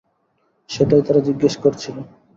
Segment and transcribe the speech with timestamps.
[0.69, 2.01] সেটাই তারা জিজ্ঞেস করছিলো।